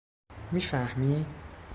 [0.51, 1.25] میفهمی؟